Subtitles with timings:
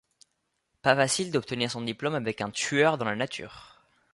[0.81, 3.83] Pas facile d'obtenir son diplôme avec un tueur dans la nature.